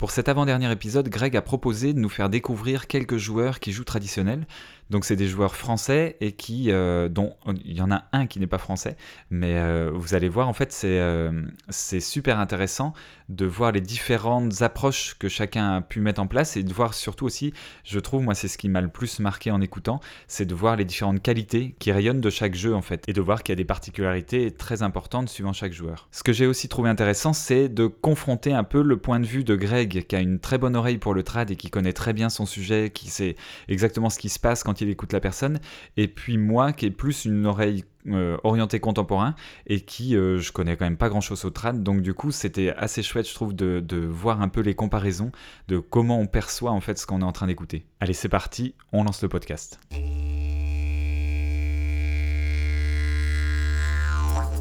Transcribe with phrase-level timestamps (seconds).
[0.00, 3.84] Pour cet avant-dernier épisode, Greg a proposé de nous faire découvrir quelques joueurs qui jouent
[3.84, 4.46] traditionnel.
[4.90, 8.40] Donc c'est des joueurs français et qui, euh, dont il y en a un qui
[8.40, 8.96] n'est pas français,
[9.30, 12.92] mais euh, vous allez voir en fait euh, c'est super intéressant
[13.28, 16.94] de voir les différentes approches que chacun a pu mettre en place et de voir
[16.94, 17.54] surtout aussi,
[17.84, 20.74] je trouve moi c'est ce qui m'a le plus marqué en écoutant, c'est de voir
[20.74, 23.54] les différentes qualités qui rayonnent de chaque jeu en fait et de voir qu'il y
[23.54, 26.08] a des particularités très importantes suivant chaque joueur.
[26.10, 29.44] Ce que j'ai aussi trouvé intéressant c'est de confronter un peu le point de vue
[29.44, 32.12] de Greg qui a une très bonne oreille pour le trad et qui connaît très
[32.12, 33.36] bien son sujet, qui sait
[33.68, 35.60] exactement ce qui se passe quand il écoute la personne,
[35.96, 39.34] et puis moi qui ai plus une oreille euh, orientée contemporain
[39.66, 41.82] et qui euh, je connais quand même pas grand chose au trad.
[41.82, 45.32] Donc du coup c'était assez chouette je trouve de, de, voir un peu les comparaisons
[45.68, 47.84] de comment on perçoit en fait ce qu'on est en train d'écouter.
[48.00, 49.78] Allez c'est parti on lance le podcast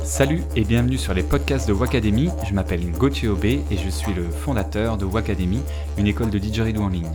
[0.09, 2.31] Salut et bienvenue sur les podcasts de Wacademy.
[2.43, 5.61] Je m'appelle Gauthier Aubé et je suis le fondateur de Wacademy,
[5.99, 7.11] une école de didgeridoo en ligne.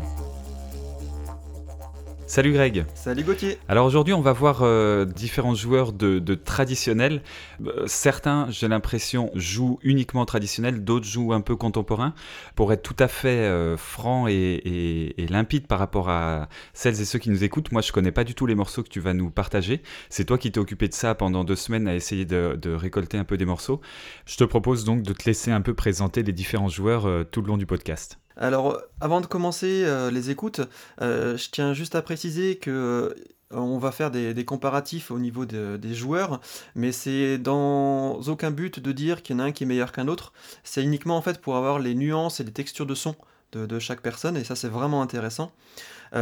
[2.26, 2.86] Salut Greg.
[2.94, 3.58] Salut Gauthier.
[3.68, 7.22] Alors aujourd'hui, on va voir euh, différents joueurs de, traditionnels.
[7.66, 12.14] Euh, certains, j'ai l'impression, jouent uniquement traditionnel, d'autres jouent un peu contemporain.
[12.56, 17.18] Pour être tout à fait euh, franc et, limpide par rapport à celles et ceux
[17.18, 19.30] qui nous écoutent, moi je connais pas du tout les morceaux que tu vas nous
[19.30, 19.82] partager.
[20.08, 23.18] C'est toi qui t'es occupé de ça pendant deux semaines à essayer de, de, récolter
[23.18, 23.82] un peu des morceaux.
[24.24, 27.48] Je te propose donc de te laisser un peu présenter les différents joueurs tout le
[27.48, 28.18] long du podcast.
[28.36, 30.60] Alors, avant de commencer euh, les écoutes,
[31.00, 33.14] euh, je tiens juste à préciser que euh,
[33.50, 36.40] on va faire des, comparatifs au niveau des joueurs,
[36.74, 39.92] mais c'est dans aucun but de dire qu'il y en a un qui est meilleur
[39.92, 40.32] qu'un autre.
[40.64, 43.14] C'est uniquement en fait pour avoir les nuances et les textures de son
[43.52, 45.52] de, chaque personne, et ça c'est vraiment intéressant.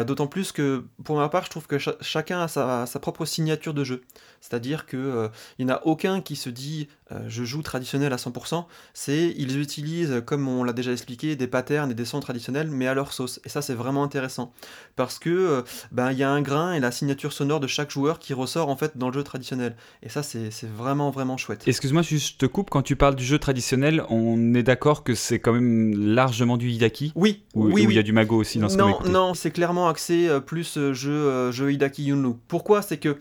[0.06, 3.74] D'autant plus que pour ma part, je trouve que chacun a sa, sa, propre signature
[3.74, 4.02] de jeu.
[4.40, 8.64] C'est-à-dire qu'il n'y en a aucun qui se dit euh, je joue traditionnel à 100%,
[8.94, 12.86] c'est ils utilisent, comme on l'a déjà expliqué, des patterns et des sons traditionnels, mais
[12.86, 13.40] à leur sauce.
[13.44, 14.52] Et ça, c'est vraiment intéressant.
[14.96, 17.90] Parce que euh, ben, il y a un grain et la signature sonore de chaque
[17.90, 19.76] joueur qui ressort en fait dans le jeu traditionnel.
[20.02, 21.64] Et ça, c'est vraiment, vraiment chouette.
[21.66, 22.70] Excuse-moi, je te coupe.
[22.70, 26.70] Quand tu parles du jeu traditionnel, on est d'accord que c'est quand même largement du
[26.70, 29.50] Hidaki Oui, ou, oui, il y a du Mago aussi dans ce Non, non, c'est
[29.50, 32.34] clairement axé euh, plus jeu, jeu Hidaki Yunlu.
[32.48, 32.82] Pourquoi?
[32.82, 33.16] C'est que,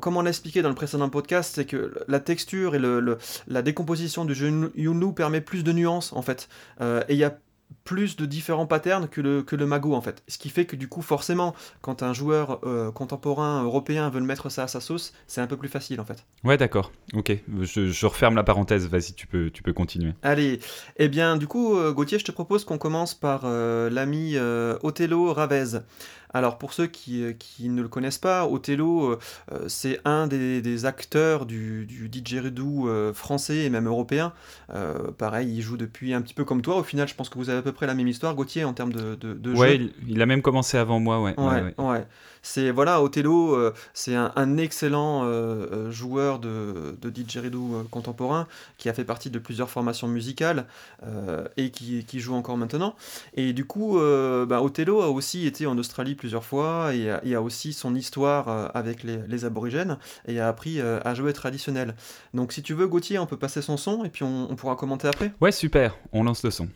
[0.00, 3.62] comme on l'a expliqué dans le précédent podcast, c'est que la texture et le la
[3.62, 6.48] décomposition du jeu Yunlu permet plus de nuances en fait.
[6.80, 7.38] Euh, et il y a
[7.84, 10.22] plus de différents patterns que le, que le mago en fait.
[10.28, 14.26] Ce qui fait que du coup forcément quand un joueur euh, contemporain européen veut le
[14.26, 16.24] mettre ça à sa sauce, c'est un peu plus facile en fait.
[16.44, 17.32] Ouais d'accord, ok.
[17.62, 20.12] Je, referme la parenthèse, vas-y tu peux, tu peux continuer.
[20.22, 20.60] Allez,
[20.96, 24.36] eh bien du coup euh, Gauthier je te propose qu'on commence par l'ami
[24.82, 25.80] Othello Ravez.
[26.34, 29.18] Alors pour ceux qui, euh, ne le connaissent pas, Othello, euh,
[29.52, 34.32] euh, c'est un des, acteurs du, du didgeridoo français et même européen.
[35.16, 36.76] pareil, il joue depuis un petit peu comme toi.
[36.76, 38.72] Au final, je pense que vous avez à peu près la même histoire, Gauthier, en
[38.72, 41.34] termes de, de, ouais, il, a même commencé avant moi, ouais.
[41.38, 42.06] ouais, ouais.
[42.42, 48.46] C'est voilà, Othello, euh, c'est un, excellent euh, euh, joueur de, de didgeridoo contemporain
[48.78, 50.66] qui a fait partie de plusieurs formations musicales
[51.56, 52.94] et qui, joue encore maintenant.
[53.34, 53.98] Et du coup,
[54.48, 59.04] bah, Othello a aussi été en Australie plusieurs fois et, a aussi son histoire avec
[59.04, 61.94] les, aborigènes et a appris à jouer traditionnel.
[62.34, 64.76] Donc si tu veux, Gauthier, on peut passer son son et puis on, on pourra
[64.76, 65.32] commenter après.
[65.40, 66.68] Ouais, super, on lance le son.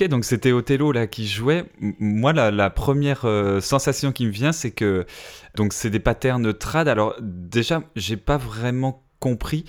[0.00, 1.64] Ok, donc c'était Othello là qui jouait.
[1.80, 5.04] Moi, la, première euh, sensation qui me vient, c'est que
[5.56, 6.86] donc c'est des patterns trad.
[6.86, 9.64] Alors déjà, j'ai pas vraiment compris.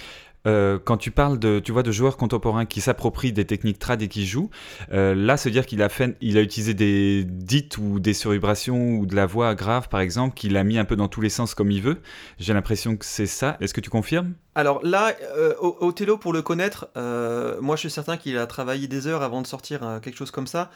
[0.45, 4.03] Euh, quand tu parles de, tu vois, de joueurs contemporains qui s'approprient des techniques trad
[4.03, 4.51] et qui jouent,
[4.91, 8.97] euh, là, c'est dire qu'il a fait, il a utilisé des dites ou des survibrations
[8.99, 11.29] ou de la voix grave, par exemple, qu'il a mis un peu dans tous les
[11.29, 12.01] sens comme il veut.
[12.37, 13.57] J'ai l'impression que c'est ça.
[13.61, 14.35] Est-ce que tu confirmes?
[14.59, 18.89] Alors là, euh, Othello, pour le connaître, euh, moi je suis certain qu'il a travaillé
[18.89, 20.69] des heures avant de sortir euh, quelque chose comme ça,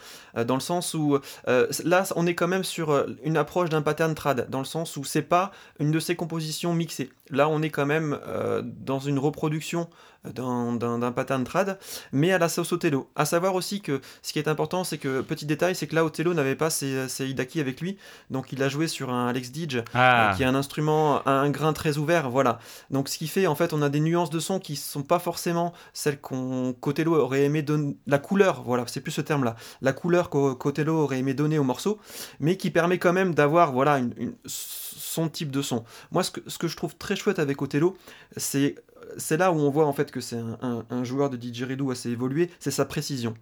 [0.48, 4.50] dans le sens où là on est quand même sur une approche d'un pattern trad,
[4.50, 5.52] dans le sens où c'est pas
[5.82, 7.12] une de ses compositions mixées.
[7.30, 8.18] Là on est quand même
[8.64, 9.90] dans une reproduction
[10.25, 11.78] d'un pattern trad,
[12.12, 13.10] mais à la sauce Othello.
[13.16, 16.06] À savoir aussi que ce qui est important, c'est que, petit détail, c'est que là
[16.06, 17.98] Othello n'avait pas ses, ses Hidaki avec lui,
[18.30, 20.34] donc il a joué sur un Alex Didge, ah.
[20.36, 22.60] qui est un instrument à un grain très ouvert, voilà.
[22.90, 25.20] Donc ce qui fait en fait on a des nuances de son qui sont pas
[25.20, 29.56] forcément celles qu'on qu'Othello aurait aimé donner la couleur voilà c'est plus ce terme là
[29.81, 32.00] la couleur qu'Othello aurait aimé donner au morceau
[32.40, 36.42] mais qui permet quand même d'avoir voilà une, son type de son moi ce que,
[36.48, 37.98] ce que je trouve très chouette avec Othello
[38.38, 38.75] c'est
[39.18, 42.50] c'est là où on voit en fait que c'est un, joueur de didgeridoo assez évolué,
[42.60, 43.33] c'est sa précision.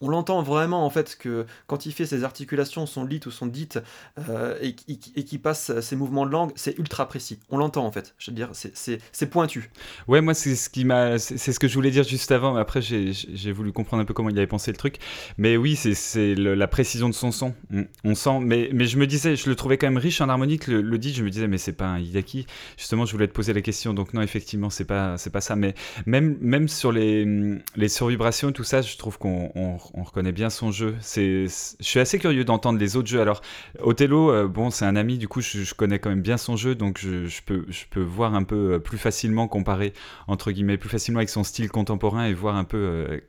[0.00, 3.46] On l'entend vraiment en fait que quand il fait ses articulations, son lit ou son
[3.46, 3.68] dit,
[4.28, 7.38] euh, et, et qui passe ses mouvements de langue, c'est ultra précis.
[7.50, 8.14] On l'entend en fait.
[8.18, 9.70] Je veux dire, c'est pointu.
[10.08, 12.54] Ouais, moi c'est ce qui m'a, c'est ce que je voulais dire juste avant.
[12.54, 14.98] Mais après, j'ai voulu comprendre un peu comment il avait pensé le truc.
[15.38, 17.54] Mais oui, c'est la précision de son son.
[18.04, 18.40] On, sent.
[18.40, 20.66] Mais, mais je me disais, je le trouvais quand même riche en harmonique.
[20.66, 22.46] Le, le dit, je me disais, mais c'est pas un Hidaki.
[22.76, 23.94] Justement, je voulais te poser la question.
[23.94, 25.56] Donc non, effectivement, c'est pas pas ça.
[25.56, 25.74] Mais
[26.06, 27.24] même, même sur les,
[27.76, 30.96] les survibrations, tout ça, je trouve qu'on on, reconnaît bien son jeu.
[31.00, 31.46] Je
[31.80, 33.20] suis assez curieux d'entendre les autres jeux.
[33.20, 33.40] Alors,
[33.80, 36.74] Othello, euh, bon, c'est un ami, du coup, je, connais quand même bien son jeu,
[36.74, 39.92] donc je, peux, voir un peu euh, plus facilement comparer,
[40.28, 43.20] entre guillemets, plus facilement avec son style contemporain et voir un peu euh,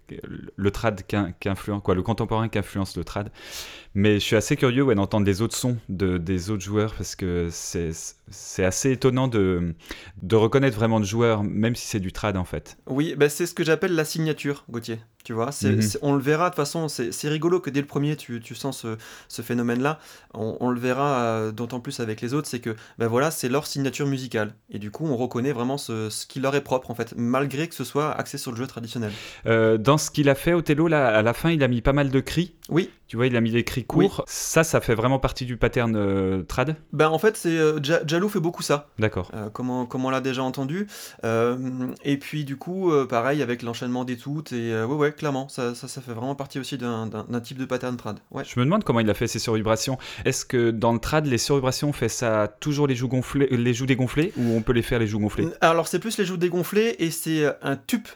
[0.55, 1.01] le trad
[1.39, 3.31] qu'influence, quoi, le contemporain qui influence le trad.
[3.93, 7.49] Mais je suis assez curieux d'entendre les autres sons de, des autres joueurs parce que
[7.51, 9.73] c'est assez étonnant de,
[10.21, 12.77] de reconnaître vraiment le joueur, même si c'est du trad en fait.
[12.85, 14.99] Oui, bah c'est ce que j'appelle la signature, Gauthier.
[15.27, 15.81] Tu vois, mhm.
[16.03, 18.83] on le verra de toute façon, c'est rigolo que dès le premier tu, tu sens
[18.83, 18.95] ce,
[19.27, 19.99] ce phénomène-là.
[20.33, 23.67] On, le verra euh, d'autant plus avec les autres, c'est que ben voilà, c'est leur
[23.67, 24.53] signature musicale.
[24.69, 27.67] Et du coup, on reconnaît vraiment ce, ce, qui leur est propre en fait, malgré
[27.67, 29.11] que ce soit axé sur le jeu traditionnel.
[29.47, 31.91] Euh, dans ce qu'il a fait, Othello, là, à la fin, il a mis pas
[31.91, 32.53] mal de cris.
[32.69, 32.89] Oui.
[33.07, 34.23] Tu vois, il a mis des cris courts.
[34.27, 36.75] Ça, ça fait vraiment partie du pattern euh, trad?
[36.93, 38.89] Ben en fait, c'est Jalou fait beaucoup ça.
[38.99, 39.31] D'accord.
[39.53, 40.87] comme, on, on l'a déjà entendu.
[41.23, 44.51] et puis du coup, pareil avec l'enchaînement des toutes.
[44.51, 47.09] Et ouais, ouais, clairement, ça, ça, ça fait vraiment partie aussi d'un
[47.43, 48.19] type de pattern trad.
[48.31, 48.43] Ouais.
[48.45, 49.97] Je me demande comment il a fait ces survibrations.
[50.25, 53.73] Est-ce que dans le trad, les survibrations, on fait ça toujours les joues, gonflées, les
[53.73, 55.47] joues dégonflées ou on peut les faire les joues gonflées?
[55.61, 58.07] Alors c'est plus les joues dégonflées et c'est un tube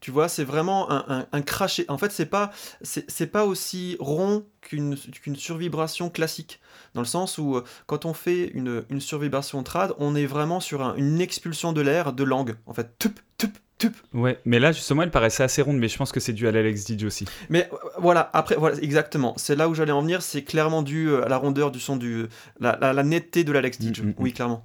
[0.00, 1.84] tu vois, c'est vraiment un, un, craché.
[1.88, 2.52] En fait, c'est pas,
[2.82, 6.60] c'est pas aussi rond qu'une qu'une survibration classique.
[6.94, 10.60] Dans le sens où, euh, quand on fait une, une survibration trad, on est vraiment
[10.60, 12.56] sur une expulsion de l'air de langue.
[12.66, 13.96] En fait, tup, tup, tup.
[14.14, 16.52] Ouais, mais là, justement, elle paraissait assez ronde, mais je pense que c'est dû à
[16.52, 17.24] l'Alex DJ aussi.
[17.48, 19.34] Mais euh, voilà, après, voilà, exactement.
[19.36, 20.22] C'est là où j'allais en venir.
[20.22, 22.26] C'est clairement dû euh, à la rondeur du son, du,
[22.60, 24.00] la, la, netteté de l'Alex DJ.
[24.00, 24.32] Mm, mm, oui, mm.
[24.34, 24.64] clairement.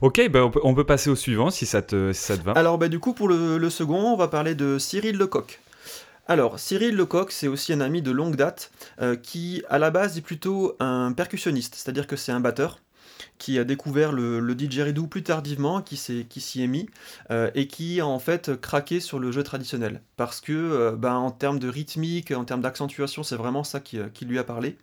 [0.00, 2.52] Ok, bah on, peut, passer au suivant si ça te, ça te va.
[2.52, 5.60] Alors bah, du coup pour le, second, on va parler de Cyril Lecoq.
[6.26, 8.70] Alors Cyril Lecoq, c'est aussi un ami de longue date
[9.00, 12.80] euh, qui à la base est plutôt un percussionniste, c'est-à-dire que c'est un batteur
[13.38, 16.88] qui a découvert le, le didgeridoo plus tardivement, qui s'y est mis,
[17.30, 20.02] euh, et qui a en fait craqué sur le jeu traditionnel.
[20.16, 23.98] Parce que, euh, ben, en termes de rythmique, en termes d'accentuation, c'est vraiment ça qui,
[24.22, 24.76] lui a parlé.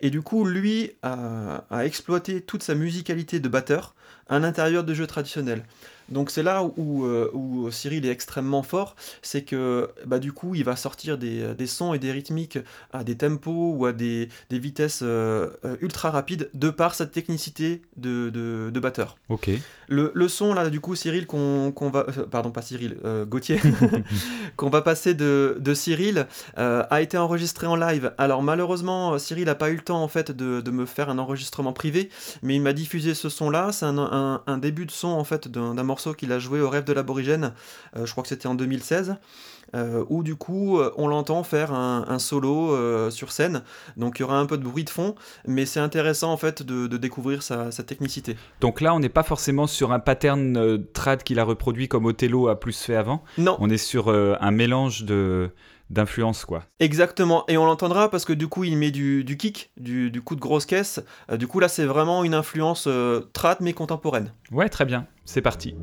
[0.00, 3.94] Et du coup, lui a exploité toute sa musicalité de batteur
[4.28, 5.64] à l'intérieur de jeux traditionnels.
[6.10, 10.54] Donc c'est là où, euh, où, Cyril est extrêmement fort, c'est que bah, du coup
[10.54, 12.58] il va sortir des, des, sons et des rythmiques
[12.92, 17.06] à des tempos ou à des, des vitesses euh, euh, ultra rapides de par sa
[17.06, 19.18] technicité de, de, de batteur.
[19.28, 19.50] Ok.
[19.88, 22.04] Le, le, son là du coup Cyril qu'on va...
[22.30, 23.60] pardon pas Cyril, Gauthier,
[24.56, 28.12] qu'on va passer de, de Cyril a été enregistré en live.
[28.18, 31.18] Alors malheureusement Cyril n'a pas eu le temps en fait de, de, me faire un
[31.18, 32.10] enregistrement privé,
[32.42, 35.24] mais il m'a diffusé ce son là, c'est un, un, un, début de son en
[35.24, 37.52] fait d'un morceau qu'il a joué au Rêve de l'Aborigène,
[37.96, 39.16] euh, je crois que c'était en 2016.
[39.74, 43.62] Euh, où du coup euh, on l'entend faire un, solo sur scène.
[43.98, 45.14] Donc il y aura un peu de bruit de fond,
[45.46, 48.34] mais c'est intéressant en fait de, découvrir sa, technicité.
[48.62, 52.48] Donc là on n'est pas forcément sur un pattern trad qu'il a reproduit comme Othello
[52.48, 53.22] a plus fait avant.
[53.36, 53.58] Non.
[53.60, 55.50] On est sur un mélange de
[55.90, 56.64] d'influence quoi.
[56.80, 60.40] Exactement, et on l'entendra parce que du coup il met du, kick, du, coup de
[60.40, 61.00] grosse caisse.
[61.32, 62.88] du coup là c'est vraiment une influence
[63.32, 64.32] trad mais contemporaine.
[64.50, 65.74] Ouais très bien, c'est parti.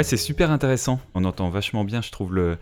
[0.00, 0.98] Ouais, c'est super intéressant.
[1.14, 2.56] On entend vachement bien, je trouve, le,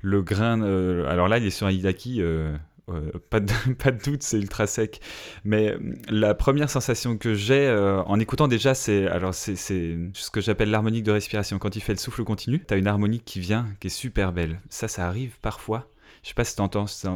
[0.00, 0.62] le grain.
[1.08, 2.22] alors là, il est sur un Hidaki.
[2.22, 2.56] euh,
[2.88, 5.00] euh, pas, de, pas de doute, c'est ultra sec.
[5.42, 7.68] Mais euh, la première sensation que j'ai
[8.06, 11.58] en écoutant déjà, c'est alors c'est ce que j'appelle l'harmonique de respiration.
[11.58, 14.60] Quand il fait le souffle continu, t'as une harmonique qui vient, qui est super belle.
[14.68, 15.88] Ça, ça arrive parfois.
[16.22, 16.54] Je sais pas si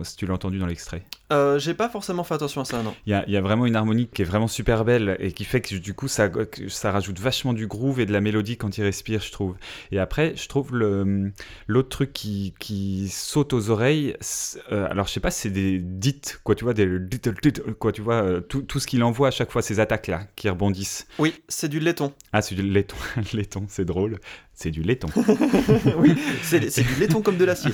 [0.03, 1.05] si tu l'as entendu dans l'extrait.
[1.33, 2.95] Euh, J'ai pas forcément fait attention à ça, non.
[3.07, 5.61] Il y, y a vraiment une harmonique qui est vraiment super belle et qui fait
[5.61, 6.31] que du coup ça,
[6.69, 9.57] ça rajoute vachement du groove et de la mélodie quand il respire, je trouve.
[9.93, 14.15] Et après, je trouve l'autre truc qui, qui saute aux oreilles.
[14.73, 16.89] euh, alors je sais pas, c'est des dits, quoi, tu vois, des
[17.79, 20.23] quoi, tu vois, euh, tout, tout ce qu'il envoie à chaque fois, ces attaques là
[20.37, 21.07] qui rebondissent.
[21.19, 22.13] Oui, c'est du laiton.
[22.33, 22.97] Ah, c'est du laiton,
[23.35, 24.19] laiton, c'est drôle.
[24.55, 25.07] C'est du laiton.
[25.99, 27.71] oui, c'est du laiton comme de l'acier.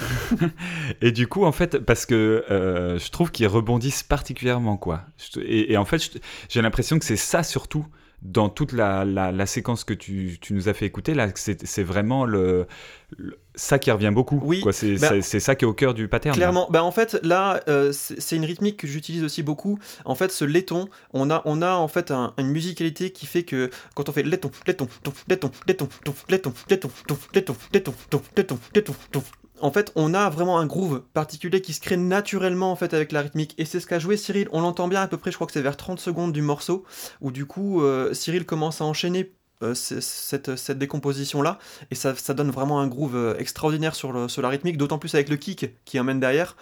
[1.01, 5.03] Et du coup, en fait, parce que euh, je trouve rebondissent particulièrement, quoi.
[5.41, 7.87] Et, et en fait, j'ai l'impression que c'est ça surtout
[8.23, 11.83] dans toute la, la- la séquence que tu, tu nous as fait écouter là, c'est
[11.83, 12.67] vraiment le,
[13.19, 14.41] le- ça qui revient beaucoup.
[14.43, 14.73] Oui, bah,
[15.21, 16.35] c'est- ça qui est au cœur du pattern.
[16.35, 19.79] Clairement, bah en fait là euh, c'est une rythmique que j'utilise aussi beaucoup.
[20.07, 23.43] En fait ce laiton, on a on a en fait un- une musicalité qui fait
[23.43, 27.95] que quand on fait laiton, laiton, ton, laiton, laiton, ton, laiton, laiton, ton, laiton, laiton,
[28.09, 29.23] ton, laiton, laiton, ton.
[29.61, 33.13] En fait, on a vraiment un groove particulier qui se crée naturellement en fait avec
[33.13, 34.49] la rythmique et c'est ce qu'a joué Cyril.
[34.53, 36.85] On l'entend bien à peu près, je crois que c'est vers 30 secondes du morceau
[37.21, 39.33] où du coup euh, Cyril commence à enchaîner
[39.63, 41.61] euh, cette, cette décomposition là
[41.93, 44.99] et ça, ça donne vraiment un groove euh, extraordinaire sur, le, sur la rythmique, d'autant
[44.99, 46.57] plus avec le kick qui emmène derrière.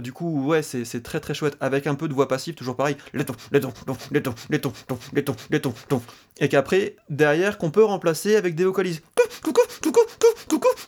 [0.00, 2.96] Du coup, ouais, c'est très très chouette, avec un peu de voix passive, toujours pareil,
[3.14, 6.02] laiton, laiton, ton, laiton, laiton, ton, laiton, laiton, ton.
[6.38, 9.00] Et qu'après, derrière, qu'on peut remplacer avec des vocalises.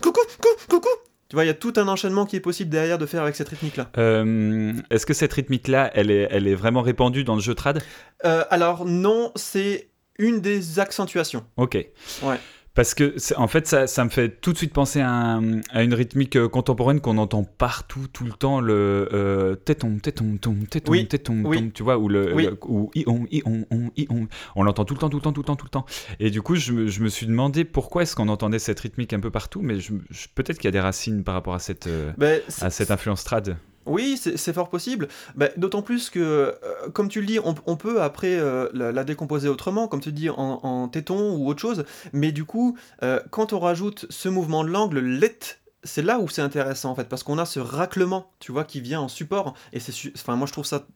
[0.03, 0.89] Coucou, coucou, coucou.
[1.29, 3.37] Tu vois, il y a tout un enchaînement qui est possible derrière de faire avec
[3.37, 3.91] cette rythmique-là.
[3.99, 7.83] Euh, Est-ce que cette rythmique-là, elle est, elle est vraiment répandue dans le jeu trad?
[8.25, 11.45] Euh, alors, non, c'est une des accentuations.
[11.59, 11.75] Ok.
[12.23, 12.41] Ouais.
[12.79, 15.83] Parce que, en fait, ça, ça me fait tout de suite penser à, un- à
[15.83, 20.65] une rythmique euh, contemporaine qu'on entend partout, tout le temps, le euh, téton, téton, tom,
[20.69, 21.57] téton, Oui, téton, oui.
[21.57, 22.45] tom, tu vois, ou le, Oui.
[22.45, 24.29] le- ou i-on, i-on, on, i-on.
[24.55, 25.87] On l'entend tout le temps, tout le temps, tout le temps, tout le temps.
[26.21, 29.13] Et du coup, je me, je me suis demandé pourquoi est-ce qu'on entendait cette rythmique
[29.13, 31.59] un peu partout, mais je- je- peut-être qu'il y a des racines par rapport à
[31.59, 33.57] cette, euh, Ben, à cette influence trad.
[33.89, 35.09] Oui, c'est fort possible.
[35.35, 36.53] Bah, D'autant plus que, euh,
[36.93, 40.13] comme tu le dis, on, on peut après euh, la, la décomposer autrement, comme tu
[40.13, 41.85] dis, en, en téton ou autre chose.
[42.13, 45.39] Mais du coup, euh, quand on rajoute ce mouvement de langue, le let,
[45.85, 48.81] c'est là où c'est intéressant en fait, parce qu'on a ce raclement, tu vois, qui
[48.81, 49.55] vient en support.
[49.73, 50.87] Et c'est, su- enfin, moi je trouve ça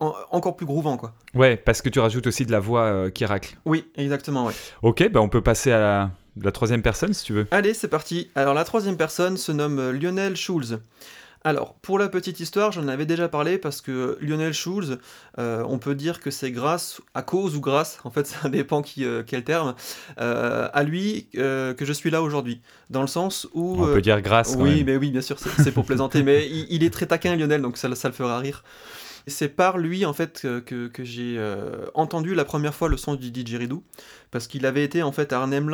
[0.00, 1.14] en- encore plus groovant, quoi.
[1.34, 3.56] Ouais, parce que tu rajoutes aussi de la voix euh, qui racle.
[3.64, 4.52] Oui, exactement, ouais.
[4.82, 6.10] Ok, bah on peut passer à la,
[6.42, 7.46] la troisième personne si tu veux.
[7.50, 8.30] Allez, c'est parti.
[8.34, 10.78] Alors la troisième personne se nomme Lionel Schulz.
[11.44, 14.98] Alors, pour la petite histoire, j'en avais déjà parlé parce que Lionel Schulz,
[15.38, 18.82] euh, on peut dire que c'est grâce, à cause ou grâce, en fait ça dépend
[18.82, 19.74] qui, euh, quel terme,
[20.20, 22.60] euh, à lui que je suis là aujourd'hui.
[22.90, 23.82] Dans le sens où...
[23.82, 24.56] On peut dire grâce.
[24.56, 24.86] quand oui, même.
[24.86, 27.76] mais oui, bien sûr, c'est pour plaisanter, mais il, il est très taquin Lionel, donc
[27.76, 28.62] ça, ça le fera rire.
[29.28, 33.30] C'est par lui en fait que, j'ai euh, entendu la première fois le son du
[33.30, 33.84] didgeridoo,
[34.30, 35.68] parce qu'il avait été en fait à Arnhem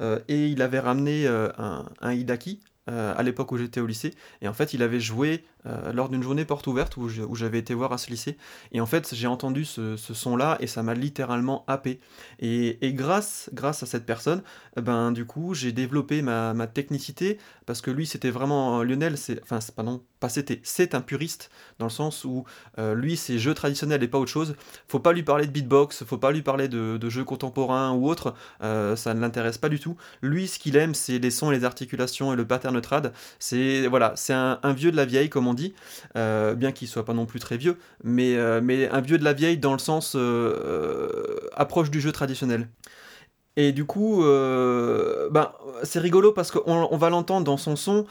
[0.00, 3.86] euh, et il avait ramené euh, un, un Hidaki euh, à l'époque où j'étais au
[3.86, 7.58] lycée, et en fait il avait joué euh, lors d'une journée porte ouverte où j'avais
[7.58, 8.36] été voir à ce lycée,
[8.72, 12.00] et en fait j'ai entendu ce, son-là et ça m'a littéralement happé.
[12.38, 14.42] Et, et grâce, grâce à cette personne,
[14.80, 19.42] ben du coup j'ai développé ma, ma technicité parce que lui c'était vraiment Lionel c'est
[19.42, 22.44] enfin pardon pas c'était c'est un puriste dans le sens où
[22.78, 24.54] euh, lui c'est jeu traditionnel et pas autre chose
[24.88, 28.34] faut pas lui parler de beatbox faut pas lui parler de, jeux contemporains ou autre
[28.62, 29.96] euh, ça ne l'intéresse pas du tout.
[30.22, 33.12] Lui ce qu'il aime c'est les sons les articulations et le pattern trad.
[33.38, 35.74] C'est voilà c'est un, un vieux de la vieille comme on dit
[36.16, 39.32] euh, bien qu'il soit pas non plus très vieux mais euh, un vieux de la
[39.32, 42.68] vieille dans le sens euh, approche du jeu traditionnel
[43.54, 48.06] et du coup, ben, c'est rigolo parce qu'on on va l'entendre dans son son,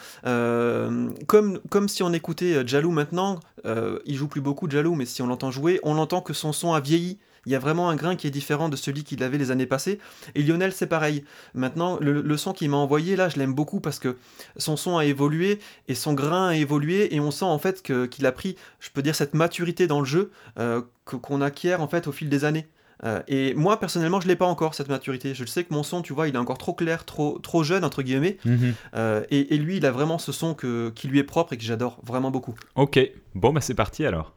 [1.25, 5.27] comme, si on écoutait Jalou maintenant, euh, il joue plus beaucoup Jalou, mais si on
[5.27, 7.19] l'entend jouer, on entend que son son a vieilli.
[7.45, 9.65] Il y a vraiment un grain qui est différent de celui qu'il avait les années
[9.65, 9.99] passées.
[10.35, 11.23] Et Lionel, c'est pareil.
[11.55, 14.17] Maintenant, le, le son qu'il m'a envoyé, là, je l'aime beaucoup parce que
[14.57, 18.05] son son a évolué et son grain a évolué et on sent en fait que-
[18.05, 21.87] qu'il a pris, je peux dire, cette maturité dans le jeu euh, qu'on acquiert en
[21.87, 22.67] fait au fil des années.
[23.03, 25.33] Euh, et moi personnellement je l'ai pas encore cette maturité.
[25.33, 27.83] Je sais que mon son, tu vois, il est encore trop clair, trop trop jeune
[27.83, 28.37] entre guillemets.
[28.45, 28.73] Mhm.
[28.93, 31.57] Euh, et, et lui, il a vraiment ce son que, qui lui est propre et
[31.57, 32.53] que j'adore vraiment beaucoup.
[32.75, 32.99] Ok,
[33.33, 34.35] bon bah c'est parti alors.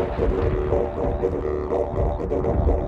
[0.00, 0.22] オープ
[2.76, 2.79] ン!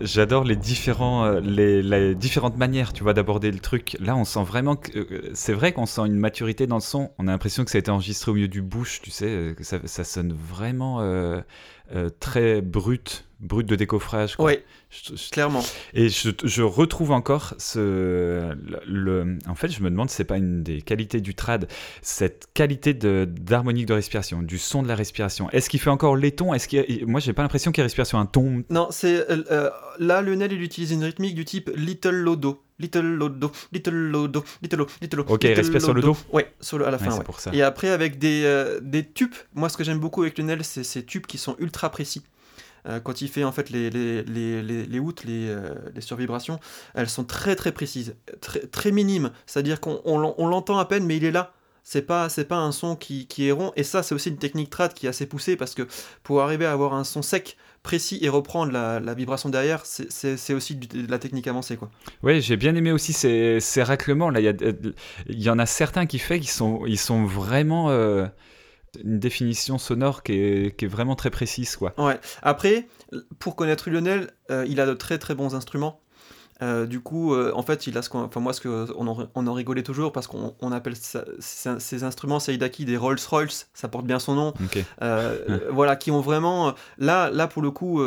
[0.00, 3.96] J'adore les différents, euh, les, les différentes manières, tu vois, d'aborder le truc.
[4.00, 7.10] Là, on sent vraiment que euh, c'est vrai qu'on sent une maturité dans le son.
[7.18, 9.54] On a l'impression que ça a été enregistré au milieu du bush, tu sais, euh,
[9.54, 11.00] que ça, sonne vraiment
[11.94, 14.36] euh, très brut, brut de décoffrage.
[14.36, 14.46] quoi.
[14.46, 14.58] Oui,
[14.90, 15.62] Je- je- clairement.
[15.94, 18.54] Et je, je retrouve encore ce.
[18.86, 21.68] Le, en fait, je me demande si c'est pas une des qualités du trad,
[22.02, 25.48] cette qualité de- d'harmonique de, respiration, du son de la respiration.
[25.50, 26.52] Est-ce qu'il fait encore les tons?
[26.54, 28.62] Est-ce qu'il, moi, j'ai pas l'impression qu'il respire sur un ton.
[28.70, 33.02] Non, c'est euh, euh, là Lionel il utilise une rythmique du type Little Lodo, Little
[33.02, 35.34] Lodo, Little Lodo, Little Lodo, Little Lodo.
[35.34, 37.16] Ok, Little respire sur le dos Ouais, sur le, à la Ouais, fin.
[37.18, 37.24] ouais.
[37.24, 37.50] pour ça.
[37.52, 39.34] Et après avec des, euh, des tubes.
[39.54, 42.22] Moi, ce que j'aime beaucoup avec Lionel, c'est ces tubes qui sont ultra précis.
[42.86, 46.58] Euh, quand il fait en fait les les les les, les les, euh, les survibrations,
[46.94, 49.32] elles sont très très précises, très très minimes.
[49.46, 51.52] C'est-à-dire qu'on on l'entend à peine, mais il est là.
[51.82, 53.72] C'est pas c'est pas un son qui, qui est rond.
[53.76, 55.86] Et ça, c'est aussi une technique trad qui est assez poussée parce que
[56.22, 60.52] pour arriver à avoir un son sec, précis et reprendre la, la vibration derrière, c'est-
[60.54, 61.90] aussi du- de la technique avancée quoi.
[62.22, 64.30] Ouais, j'ai bien aimé aussi ces, ces raclements.
[64.30, 64.72] Là, il y, a-
[65.28, 68.26] il y en a certains qui fait qui sont, ils sont vraiment euh,
[69.04, 71.94] une définition sonore qui est, qui est vraiment très précise, quoi.
[71.96, 72.18] Ouais.
[72.42, 72.88] Après,
[73.38, 75.99] pour connaître Lionel, euh, il a de très très bons instruments.
[76.62, 79.06] Euh, du coup, euh, en fait, il a ce qu'on, enfin moi, ce que on
[79.06, 83.18] en, on en rigolait toujours parce qu'on on appelle ça- ces, instruments Seidaki des Rolls
[83.28, 84.54] Royce, ça porte bien son nom.
[85.02, 88.02] Euh, voilà, qui ont vraiment, là, là pour le coup,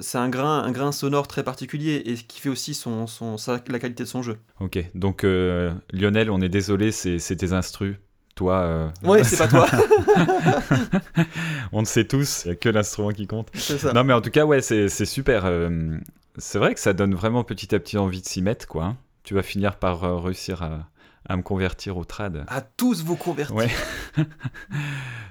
[0.00, 3.60] c'est un grain, un grain sonore très particulier et qui fait aussi son, son, sa-
[3.68, 4.36] la qualité de son jeu.
[4.60, 4.78] Ok.
[4.94, 5.24] Donc,
[5.92, 7.96] Lionel, on est désolé, c'est c'est tes instrus.
[8.36, 8.54] Toi.
[8.60, 9.66] euh, Ouais, c'est pas toi,
[11.72, 13.48] on le sait tous, il n'y a que l'instrument qui compte.
[13.54, 13.92] c'est ça.
[13.92, 15.42] Non, mais en tout cas, ouais, c'est c'est super.
[15.44, 15.98] euh,
[16.38, 18.84] c'est vrai que ça donne vraiment petit à petit envie de s'y mettre, quoi.
[18.84, 18.96] hein.
[19.22, 20.88] Tu vas finir par euh, réussir à,
[21.28, 22.44] à me convertir au trad.
[22.48, 23.54] À tous vous convertir.
[23.54, 23.68] Ouais.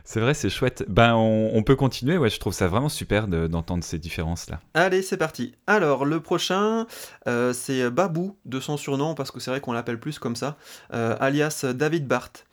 [0.03, 0.85] c'est vrai, c'est chouette.
[0.87, 2.17] Ben, on, on peut continuer.
[2.17, 4.59] Ouais, je trouve ça vraiment super de- d'entendre ces différences-là.
[4.75, 5.55] Allez, c'est parti.
[5.67, 6.85] Alors, le prochain,
[7.27, 10.57] euh, c'est Babou, de son surnom, parce que c'est vrai qu'on l'appelle plus comme ça,
[10.93, 12.45] euh, alias David Barth.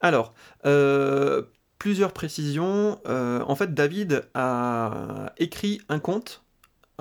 [0.00, 0.32] Alors,
[1.78, 2.98] plusieurs précisions.
[3.06, 6.41] En fait, David a écrit un conte,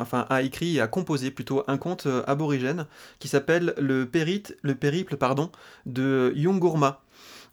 [0.02, 2.86] enfin, a écrit et a composé plutôt un conte euh, aborigène
[3.20, 4.10] qui s'appelle le,
[4.62, 5.52] le périple pardon,
[5.86, 7.02] de Yungurma.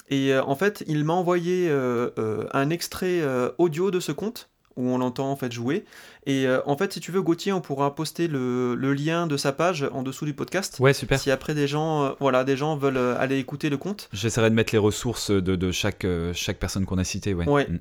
[0.08, 2.10] Et euh, en fait, il m'a envoyé euh,
[2.52, 3.22] un extrait
[3.58, 5.84] audio de ce conte où on l'entend en fait jouer.
[6.28, 9.38] Et euh, en fait, si tu veux, Gauthier, on pourra poster le, le lien de
[9.38, 10.76] sa page en dessous du podcast.
[10.78, 11.18] Ouais, super.
[11.18, 14.10] Si après des gens, euh, voilà, des gens veulent euh, aller écouter le conte.
[14.12, 17.32] J'essaierai de mettre les ressources de, de chaque, chaque personne qu'on a citée.
[17.32, 17.48] Ouais.
[17.48, 17.66] Ouais.
[17.66, 17.78] Mm.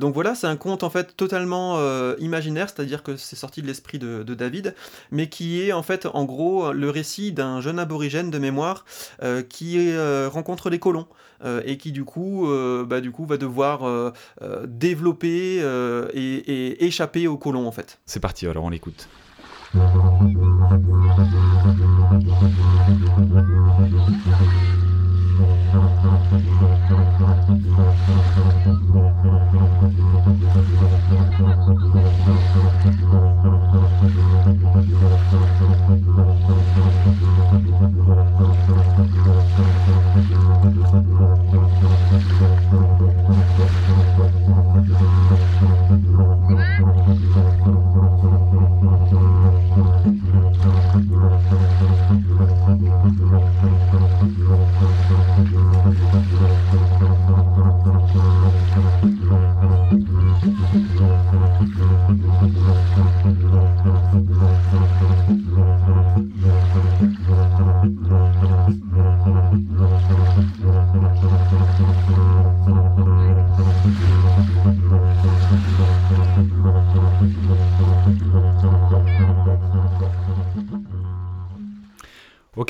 [0.00, 1.78] Donc voilà, c'est un conte en fait totalement
[2.18, 4.74] imaginaire, c'est-à-dire que c'est sorti de l'esprit de, de David,
[5.12, 8.84] mais qui est en fait en gros le récit d'un jeune aborigène de mémoire
[9.48, 11.06] qui rencontre les colons
[11.64, 12.48] et qui du coup,
[12.86, 14.12] bah, du coup va devoir
[14.66, 15.62] développer
[16.12, 17.83] et, et échapper aux colons en fait.
[18.06, 19.08] C'est parti, alors on l'écoute.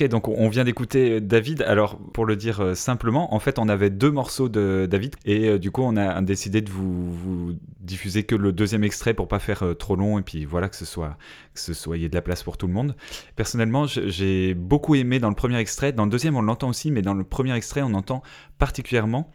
[0.04, 1.62] Ok, donc on vient d'écouter David.
[1.62, 5.48] Alors, pour le dire euh, simplement, en fait, on avait deux morceaux de David et
[5.48, 9.28] euh, du coup, on a décidé de vous, vous diffuser que le deuxième extrait pour
[9.28, 11.16] pas faire euh, trop long et puis voilà que ce soit
[11.54, 12.96] que ce soit il y ait de la place pour tout le monde.
[13.36, 15.92] Personnellement, j'ai beaucoup aimé dans le premier extrait.
[15.92, 18.22] Dans le deuxième, on l'entend aussi, mais dans le premier extrait, on entend
[18.58, 19.30] particulièrement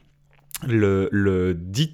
[0.67, 1.93] le, le dit,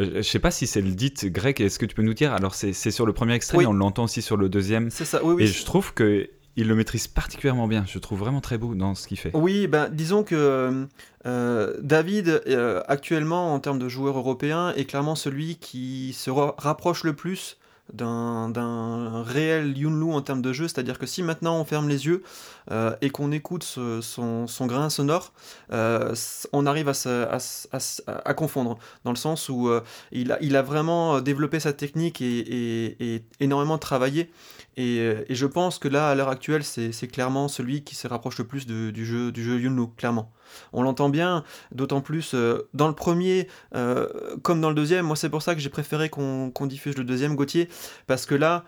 [0.00, 2.32] euh, je sais pas si c'est le dit grec, est-ce que tu peux nous dire?
[2.32, 3.64] Alors c'est sur le premier extrait, Oui.
[3.64, 4.90] mais on l'entend aussi sur le deuxième.
[4.90, 5.42] C'est ça, oui, oui.
[5.44, 7.84] Et je trouve que il le maîtrise particulièrement bien.
[7.86, 9.30] Je trouve vraiment très beau dans ce qu'il fait.
[9.34, 10.86] Oui, ben, disons que
[11.26, 16.54] euh, David, euh, actuellement, en termes de joueur européen, est clairement celui qui se ra-
[16.58, 17.56] rapproche le plus
[17.92, 20.68] d'un réel Yunlu en termes de jeu.
[20.68, 22.22] C'est-à-dire que si maintenant on ferme les yeux
[22.70, 25.32] euh, et qu'on écoute son, grain sonore,
[25.72, 26.14] euh,
[26.52, 28.78] on arrive à, se- confondre.
[29.04, 29.80] Dans le sens où euh,
[30.12, 34.30] il, a, vraiment euh, développé sa technique et énormément travaillé.
[34.76, 38.06] Et, euh, et je pense que là, à l'heure actuelle, c'est clairement celui qui se
[38.06, 40.30] rapproche le plus du jeu, du jeu Yunlu, clairement.
[40.72, 44.08] On l'entend bien, d'autant plus euh, dans le premier euh,
[44.42, 45.06] comme dans le deuxième.
[45.06, 47.68] Moi, c'est pour ça que j'ai préféré qu'on diffuse le deuxième, Gauthier,
[48.06, 48.64] parce que là,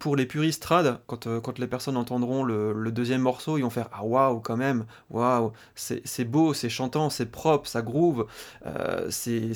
[0.00, 3.88] pour les puristes trad, quand, quand les personnes entendront le, deuxième morceau, ils vont faire
[3.92, 8.26] Ah waouh, quand même, waouh, c'est beau, c'est chantant, c'est propre, ça groove.
[9.10, 9.52] C'est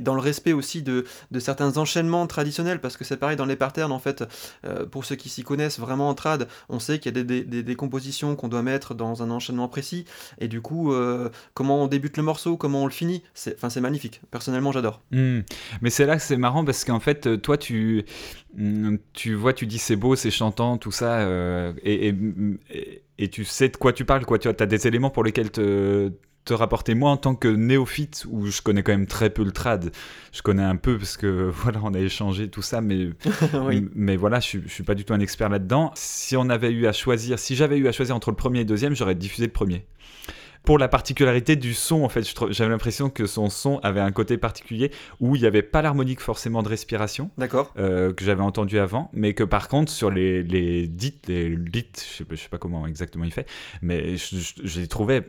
[0.00, 3.56] dans le respect aussi de, de certains enchaînements traditionnels, parce que c'est pareil dans les
[3.56, 4.17] patterns, en fait,
[4.64, 7.44] euh, pour ceux qui s'y connaissent vraiment en trad, on sait qu'il y a des,
[7.44, 10.04] des- compositions qu'on doit mettre dans un enchaînement précis,
[10.40, 13.70] et du coup, euh, comment on débute le morceau, comment on le finit, c'est enfin,
[13.70, 14.20] c'est magnifique.
[14.30, 15.00] Personnellement, j'adore.
[15.12, 15.40] Hmm.
[15.80, 18.04] Mais c'est là que c'est marrant parce qu'en fait, toi, tu,
[18.56, 22.14] hmm, tu vois, tu dis c'est beau, c'est chantant, tout ça, euh, et-
[23.18, 24.38] et tu sais de quoi tu parles, quoi.
[24.38, 26.12] Tu as des éléments pour lesquels te,
[26.48, 26.94] te rapporter.
[26.94, 29.90] Moi, en tant que néophyte, où je connais quand même très peu le trad,
[30.32, 33.10] je connais un peu parce que voilà, on a échangé tout ça, mais
[33.66, 33.86] oui.
[33.94, 35.92] Mais voilà, je suis, je suis pas du tout un expert là-dedans.
[35.94, 38.62] Si on avait eu à choisir, si j'avais eu à choisir entre le premier et
[38.62, 39.84] le deuxième, j'aurais diffusé le premier.
[40.64, 44.36] Pour la particularité du son, en fait, j'avais l'impression que son son avait un côté
[44.36, 47.72] particulier où il n'y avait pas l'harmonique forcément de respiration D'accord.
[47.78, 51.86] euh, que j'avais entendu avant, mais que par contre sur les, les dits, les dits,
[51.96, 53.46] je sais, pas- je sais pas comment exactement il fait,
[53.82, 55.28] mais je, je, je les trouvais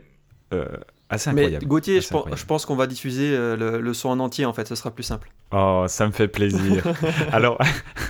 [0.52, 0.66] euh,
[1.10, 1.58] assez Mais.
[1.64, 4.66] Gauthier, Assez je, pense qu'on va diffuser euh, le, le son en entier, en fait,
[4.68, 5.30] ce sera plus simple.
[5.52, 6.84] Oh, ça me fait plaisir.
[7.32, 7.58] Alors,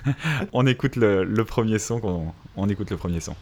[0.53, 1.99] on écoute le, le premier son.
[2.01, 3.35] qu'on- on écoute le premier son.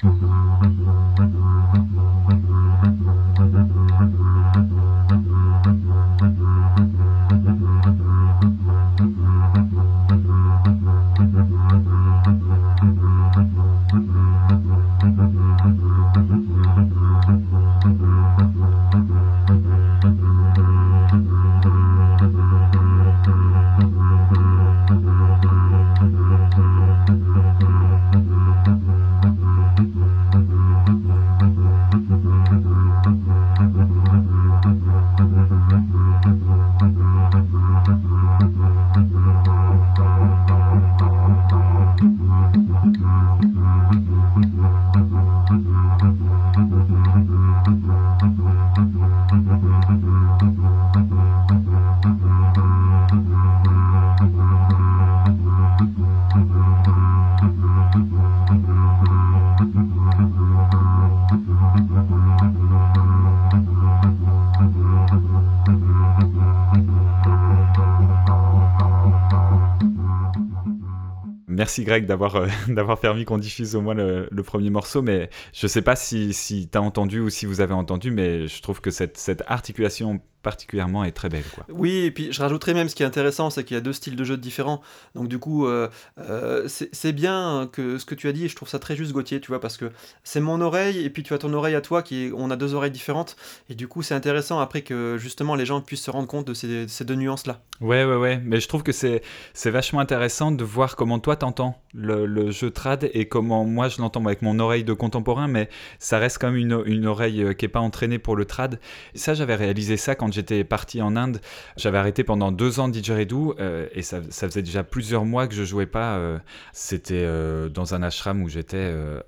[71.59, 75.67] Merci Greg d'avoir euh, d'avoir permis qu'on diffuse au moins le, premier morceau, mais je
[75.67, 78.81] sais pas si, si tu as entendu ou si vous avez entendu, mais je trouve
[78.81, 81.45] que cette articulation particulièrement est très belle.
[81.55, 81.65] Quoi.
[81.69, 83.93] Oui, et puis je rajouterais même ce qui est intéressant, c'est qu'il y a deux
[83.93, 84.81] styles de jeu différents.
[85.15, 88.57] Donc du coup, euh, euh, c'est bien que ce que tu as dit, et je
[88.57, 89.91] trouve ça très juste, Gauthier, tu vois, parce que
[90.25, 92.57] c'est mon oreille, et puis tu as ton oreille à toi, qui est, on a
[92.57, 93.37] deux oreilles différentes,
[93.69, 96.55] et du coup, c'est intéressant après que justement les gens puissent se rendre compte de
[96.55, 97.61] ces, ces deux nuances-là.
[97.81, 99.23] Ouais, ouais, ouais, mais je trouve que c'est
[99.67, 104.01] vachement intéressant de voir comment toi t'entends le, le jeu trad et comment moi je
[104.01, 107.53] l'entends avec mon oreille de contemporain, mais ça reste quand même une, une oreille euh,
[107.53, 108.81] qui est pas entraînée pour le trad.
[109.15, 111.41] Ça, j'avais réalisé ça quand j'étais parti en Inde.
[111.77, 115.65] J'avais arrêté pendant deux ans didgeridoo euh, et ça, faisait déjà plusieurs mois que je
[115.65, 116.17] jouais pas.
[116.19, 116.39] euh,
[116.73, 119.21] C'était euh, dans un ashram où j'étais euh,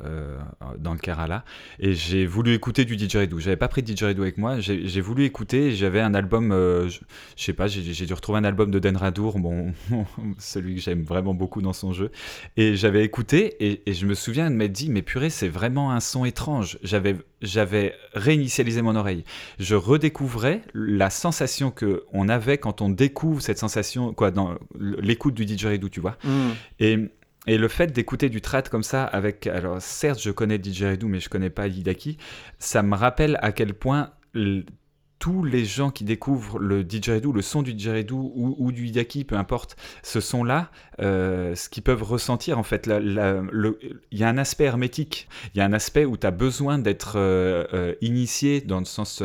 [0.79, 1.45] dans le Kerala
[1.79, 3.39] et j'ai voulu écouter du didgeridoo.
[3.39, 5.73] J'avais pas pris didgeridoo avec moi, j'ai voulu écouter.
[5.73, 6.99] J'avais un album, je,
[7.37, 9.73] sais pas, j'ai j'ai dû retrouver un album de Den Radour, bon,
[10.39, 12.11] celui que j'aime vraiment beaucoup dans son jeu.
[12.57, 15.93] Et j'avais écouté et, et je me souviens de m'être dit, mais purée, c'est vraiment
[15.93, 16.79] un son étrange.
[16.83, 19.25] J'avais j'avais réinitialisé mon oreille.
[19.59, 20.61] Je redécouvrais
[20.91, 25.89] la sensation que on avait quand on découvre cette sensation, quoi, dans l'écoute du didgeridoo,
[25.89, 26.17] tu vois.
[26.25, 26.51] Hmm.
[26.81, 26.99] Et,
[27.47, 29.47] et le fait d'écouter du trad comme ça, avec.
[29.47, 32.19] Alors, certes, je connais didgeridoo, mais je connais pas Hidaki,
[32.59, 34.11] ça me rappelle à quel point
[35.21, 39.25] tous les gens qui découvrent le didgeridoo, le son du didgeridoo ou, ou du hidaki,
[39.25, 43.75] peu importe, ce son-là, euh, ce qu'ils peuvent ressentir, en fait, il
[44.13, 47.13] y a un aspect hermétique, il y a un aspect où tu as besoin d'être
[47.17, 49.23] euh, euh, initié dans le, sens,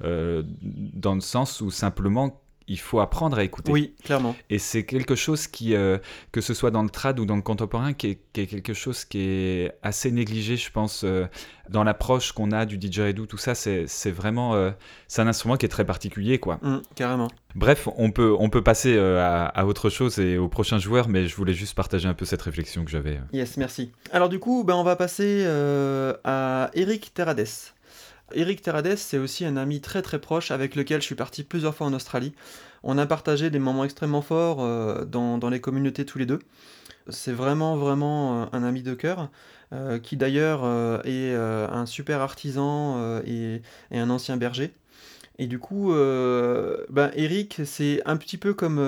[0.00, 3.72] dans le sens où simplement il faut apprendre à écouter.
[3.72, 4.36] Oui, clairement.
[4.50, 5.98] Et c'est quelque chose qui, euh,
[6.32, 9.20] que ce soit dans le trad ou dans le contemporain, qui est, quelque chose qui
[9.20, 11.26] est assez négligé, je pense, euh,
[11.70, 14.70] dans l'approche qu'on a du didgeridoo, tout ça, c'est vraiment, euh,
[15.08, 16.58] c'est un instrument qui est très particulier, quoi.
[16.62, 17.28] Mmh, carrément.
[17.54, 21.26] Bref, on peut, on peut passer à, à, autre chose et au prochain joueur, mais
[21.26, 23.18] je voulais juste partager un peu cette réflexion que j'avais.
[23.32, 23.90] Yes, merci.
[24.12, 25.44] Alors du coup, ben, on va passer
[26.24, 27.46] à Eric Terrades.
[28.32, 31.74] Eric Terrades, c'est aussi un ami très très proche avec lequel je suis parti plusieurs
[31.74, 32.34] fois en Australie.
[32.82, 36.40] On a partagé des moments extrêmement forts euh, dans, les communautés tous les deux.
[37.08, 39.30] C'est vraiment vraiment euh, un ami de cœur,
[39.72, 40.64] euh, qui d'ailleurs
[41.06, 44.72] est un super artisan et, un ancien berger.
[45.40, 48.80] Et du coup, ben Eric, c'est un petit peu comme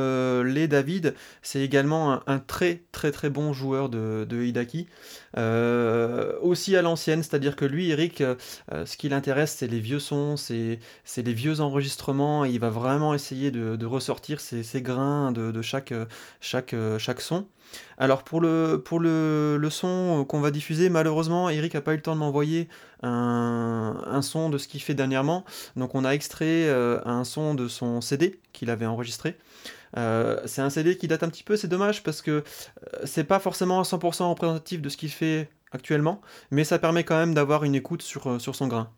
[0.44, 4.88] les David, c'est également un, très très très bon joueur de, Hidaki.
[6.42, 8.22] Aussi à l'ancienne, c'est-à-dire que lui, Eric,
[8.70, 10.78] ce qui l'intéresse, c'est les vieux sons, c'est
[11.16, 15.94] les vieux enregistrements, et il va vraiment essayer de, ressortir ces, grains de, de chaque,
[16.40, 17.46] chaque, chaque son.
[17.98, 22.14] Alors pour le, le, son qu'on va diffuser, malheureusement, Eric n'a pas eu le temps
[22.14, 22.68] de m'envoyer
[23.02, 25.44] un, son de ce qu'il fait dernièrement.
[25.76, 29.36] Donc on a extrait euh, un son de son CD qu'il avait enregistré.
[29.96, 32.42] Euh, c'est un CD qui date un petit peu, c'est dommage parce que euh,
[33.04, 37.34] c'est pas forcément 100% représentatif de ce qu'il fait actuellement, mais ça permet quand même
[37.34, 38.90] d'avoir une écoute sur son grain.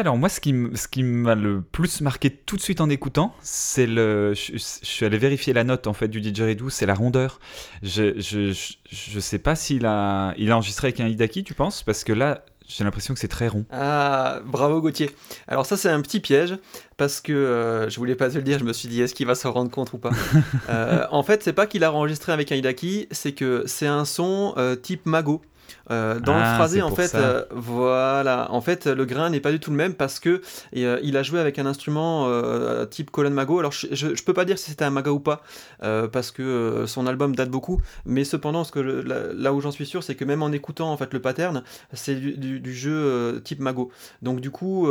[0.00, 2.88] Ouais, alors moi, ce qui, ce qui m'a le plus marqué tout de suite en
[2.88, 4.32] écoutant, c'est le.
[4.32, 7.38] Je, suis allé vérifier la note en fait du didgeridoo, c'est la rondeur.
[7.82, 8.56] Je, je,
[8.90, 11.82] je, sais pas s'il a, il a enregistré avec un Hidaki, tu penses?
[11.82, 13.66] Parce que là, j'ai l'impression que c'est très rond.
[13.70, 15.10] Ah, bravo Gauthier.
[15.48, 16.56] Alors ça c'est un petit piège
[16.96, 19.26] parce que euh, je voulais pas te le dire, je me suis dit est-ce qu'il
[19.26, 20.12] va s'en rendre compte ou pas?
[20.70, 24.04] Euh, en fait, c'est pas qu'il a enregistré avec un Hidaki, c'est que c'est un
[24.04, 25.42] son euh, type mago.
[25.90, 29.50] Euh, dans le ah, phrasé, en fait, euh, voilà, en fait, le grain n'est pas
[29.50, 30.40] du tout le même parce que
[30.76, 32.30] euh, il a joué avec un instrument
[32.86, 33.58] type colonne mago.
[33.58, 35.42] Alors, je, je, peux pas dire si c'était un maga ou pas
[35.80, 40.02] parce que son album date beaucoup, mais cependant, ce que là, où j'en suis sûr,
[40.02, 43.90] c'est que même en écoutant en fait le pattern, c'est du, du, jeu type mago.
[44.22, 44.88] Donc, du coup,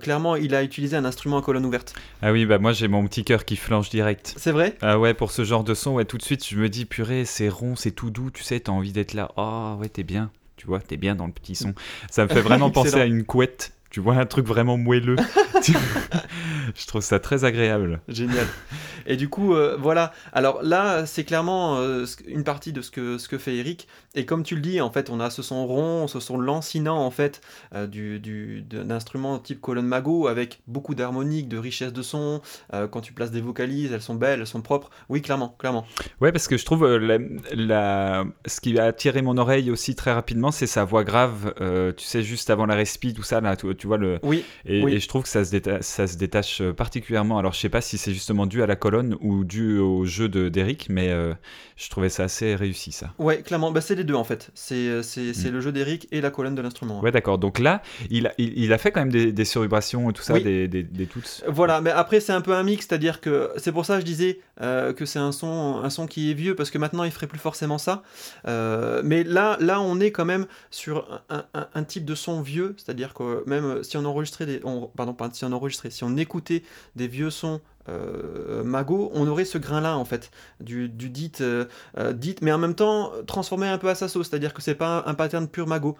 [0.00, 1.94] clairement, il a utilisé un instrument à colonne ouverte.
[2.22, 4.34] Ah oui, bah moi j'ai mon petit cœur qui flanche direct.
[4.36, 4.76] C'est vrai?
[4.82, 7.24] Ah ouais, pour ce genre de son, ouais, tout de suite, je me dis purée,
[7.24, 9.30] c'est rond, c'est tout doux, tu sais, t'as envie d'être là.
[9.36, 10.27] Oh ouais, t'es bien
[10.58, 11.72] tu vois, t'es bien dans le petit son.
[12.10, 15.16] Ça me fait vraiment penser à une couette, tu vois, un truc vraiment moelleux.
[16.74, 18.00] je trouve ça très agréable.
[18.08, 18.46] Génial.
[19.06, 20.12] Et du coup, euh, voilà.
[20.32, 23.88] Alors là, c'est clairement euh, une partie de ce que, ce que fait Eric.
[24.14, 26.98] Et comme tu le dis, en fait, on a ce son rond, ce son lancinant,
[26.98, 27.40] en fait,
[27.74, 32.42] euh, du, du, d'instruments type colonne mago, avec beaucoup d'harmonique, de richesse de son.
[32.90, 34.90] quand tu places des vocalises, elles sont belles, elles sont propres.
[35.08, 35.86] Oui, clairement, clairement.
[36.20, 40.50] Ouais, parce que je trouve la, ce qui a attiré mon oreille aussi très rapidement,
[40.50, 41.54] c'est sa voix grave,
[41.96, 44.18] tu sais, juste avant la respi, tout ça, là, tu, vois le...
[44.22, 44.94] Oui, et, oui.
[44.94, 47.38] et je trouve que ça se, ça se détache particulièrement.
[47.38, 50.28] Alors, je sais pas si c'est justement dû à la colonne ou dû au jeu
[50.28, 51.34] d'Eric, mais euh,
[51.76, 53.12] je trouvais ça assez réussi, ça.
[53.18, 54.50] Ouais, clairement, bah, c'est les deux en fait.
[54.54, 55.50] C'est euh, mm.
[55.50, 57.00] le jeu d'Eric et la colonne de l'instrument.
[57.00, 57.38] Ouais, d'accord.
[57.38, 60.38] Donc là, il a, il, a fait quand même des, des survibrations et tout ça,
[60.38, 61.44] des, des, des toutes.
[61.46, 64.06] Voilà, mais après, c'est un peu un mix, c'est-à-dire que c'est pour ça que je
[64.06, 67.10] disais euh, que c'est un son, un son qui est vieux, parce que maintenant, il
[67.10, 68.02] ferait plus forcément ça.
[68.44, 73.14] mais là, là, on est quand même sur un, un, type de son vieux, c'est-à-dire
[73.14, 74.60] que même si on enregistrait des.
[74.64, 76.62] On, pardon, pas si on enregistrait, si on écoutait
[76.96, 78.62] des vieux sons euh,
[79.14, 81.64] on aurait ce grain-là en fait, du, dit, euh,
[81.98, 84.74] euh, dit, mais en même temps transformé un peu à sa sauce, c'est-à-dire que c'est
[84.74, 85.96] pas un, pattern pur Mago.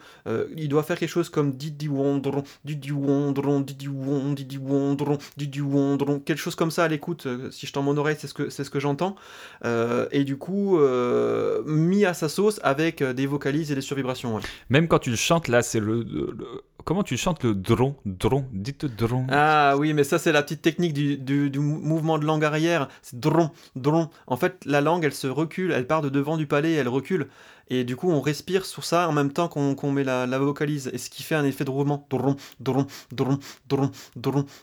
[0.56, 4.34] il doit faire quelque chose comme dit di wondron, dit di wondron, dit di wondron,
[4.34, 7.26] dit di wondron, dit di wondron, quelque chose comme ça à l'écoute.
[7.50, 9.16] si je tends mon oreille, c'est ce que c'est ce que j'entends.
[9.64, 10.78] et du coup,
[11.66, 14.40] mis à sa sauce avec des vocalises et des survibrations.
[14.68, 16.04] Même quand tu le chantes là, c'est le
[16.88, 19.26] Comment tu chantes le dron Dron Dites dron.
[19.30, 22.88] Ah oui, mais ça, c'est la petite technique du, du, mouvement de langue arrière.
[23.02, 24.08] C'est dron, dron.
[24.26, 27.28] En fait, la langue, elle se recule, elle part de devant du palais, elle recule.
[27.68, 30.90] Et du coup, on respire sur ça en même temps qu'on met la, vocalise.
[30.92, 32.06] Et ce qui fait un effet de roulement.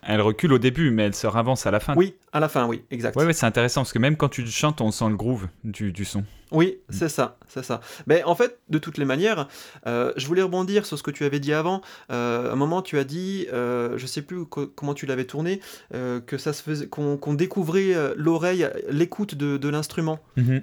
[0.03, 1.95] Elle recule au début, mais elle se ravance à la fin.
[1.95, 3.15] Oui, à la fin, oui, exact.
[3.15, 5.91] Ouais, ouais c'est intéressant parce que même quand tu chantes, on sent le groove du,
[5.91, 6.23] du son.
[6.51, 6.93] Oui, mm.
[6.93, 7.81] c'est ça, c'est ça.
[8.07, 9.47] Mais en fait, de toutes les manières,
[9.87, 11.81] euh, je voulais rebondir sur ce que tu avais dit avant.
[12.11, 15.59] Euh, à un moment, tu as dit, euh, je sais plus comment tu l'avais tourné,
[15.93, 20.19] euh, que ça se faisait, qu'on découvrait l'oreille, l'écoute de, l'instrument.
[20.37, 20.61] Mm-hmm.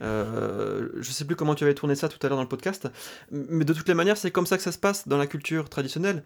[1.00, 2.88] je sais plus comment tu avais tourné ça tout à l'heure dans le podcast,
[3.30, 5.68] mais de toutes les manières, c'est comme ça que ça se passe dans la culture
[5.68, 6.24] traditionnelle.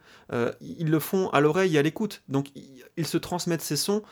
[0.61, 2.49] ils le font à l'oreille et à l'écoute, donc
[2.97, 4.03] ils, se transmettent ces sons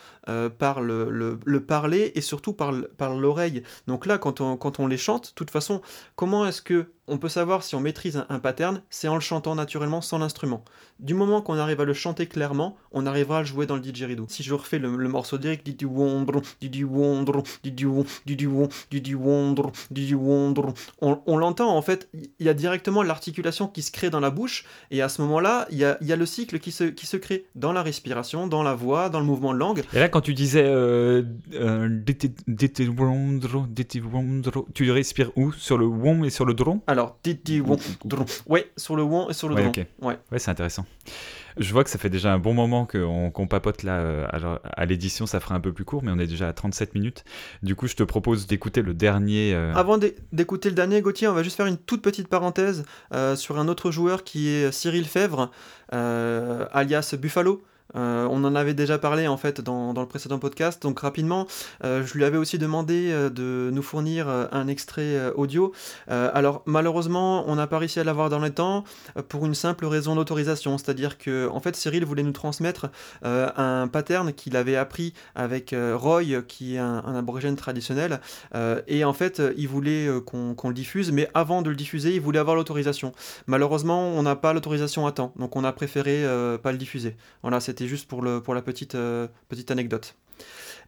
[0.57, 3.63] par le, le, parler et surtout par, par l'oreille.
[3.87, 5.81] Donc là, quand on, quand on les chante, de toute façon,
[6.15, 9.55] comment est-ce que on peut savoir si on maîtrise un, pattern C'est en le chantant
[9.55, 10.63] naturellement sans l'instrument.
[10.99, 13.81] Du moment qu'on arrive à le chanter clairement, on arrivera à le jouer dans le
[13.81, 14.25] didgeridoo.
[14.29, 15.67] Si je refais le, morceau direct,
[21.01, 24.29] on, on l'entend en fait, il y a directement l'articulation qui se crée dans la
[24.29, 27.45] bouche, et à ce moment-là, il y a, y a, le cycle qui se, crée
[27.55, 29.83] dans la respiration, dans la voix, dans le mouvement de langue.
[29.93, 30.63] Et là, quand tu disais
[34.73, 35.51] tu respires où?
[35.51, 36.81] Sur le wom et sur le dron?
[36.95, 37.17] Alors.
[38.47, 39.55] Ouais, sur le wom et sur le.
[39.55, 40.85] Ouais, ouais c'est intéressant.
[41.57, 43.99] Je vois que ça fait déjà un bon moment qu'on papote là.
[43.99, 46.53] Euh, alors, à l'édition, ça fera un peu plus court, mais on est déjà à
[46.53, 47.23] 37 minutes.
[47.63, 49.53] Du coup, je te propose d'écouter le dernier.
[49.53, 49.97] Euh, Avant
[50.31, 53.67] d'écouter le dernier, Gauthier, on va juste faire une toute petite parenthèse euh, sur un
[53.67, 55.51] autre joueur qui est Cyril Fèvre,
[55.91, 57.63] alias Buffalo.
[57.95, 61.47] Euh, on en avait déjà parlé en fait dans, le précédent podcast, donc rapidement,
[61.83, 65.71] euh, je lui avais aussi demandé euh, de nous fournir un extrait audio.
[66.07, 68.83] alors malheureusement, on n'a pas réussi à l'avoir dans le temps
[69.29, 72.87] pour une simple raison d'autorisation, c'est-à-dire que en fait Cyril voulait nous transmettre
[73.23, 78.19] un pattern qu'il avait appris avec Roy, qui est un, aborigène traditionnel,
[78.87, 82.39] et en fait il voulait qu'on le diffuse, mais avant de le diffuser, il voulait
[82.39, 83.11] avoir l'autorisation.
[83.47, 86.25] Malheureusement, on n'a pas l'autorisation à temps, donc on a préféré
[86.61, 87.15] pas le diffuser.
[87.41, 90.15] Voilà, c'était juste pour, le, pour la petite, euh, petite anecdote.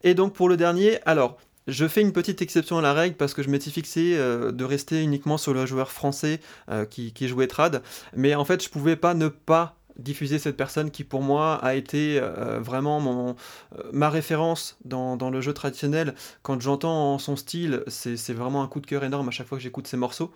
[0.04, 1.36] Et donc pour le dernier, alors
[1.66, 4.64] je fais une petite exception à la règle parce que je m'étais fixé euh, de
[4.64, 7.82] rester uniquement sur le joueur français euh, qui, qui jouait trad,
[8.16, 11.74] mais en fait je pouvais pas ne pas diffuser cette personne qui pour moi a
[11.74, 13.30] été euh, vraiment mon,
[13.76, 16.14] euh, ma référence dans, dans, le jeu traditionnel.
[16.42, 19.64] Quand j'entends son style, c'est vraiment un coup de cœur énorme à chaque fois que
[19.64, 20.32] j'écoute ses morceaux.